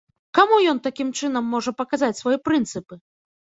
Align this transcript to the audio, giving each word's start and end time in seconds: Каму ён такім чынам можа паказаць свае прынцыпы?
Каму 0.37 0.55
ён 0.71 0.79
такім 0.87 1.11
чынам 1.19 1.53
можа 1.55 1.75
паказаць 1.83 2.19
свае 2.23 2.37
прынцыпы? 2.49 2.93